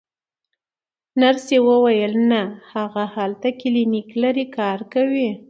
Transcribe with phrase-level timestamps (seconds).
[1.21, 2.41] نرسې وویل: نه،
[2.73, 5.29] هغه هلته کلینیک لري، کار کوي.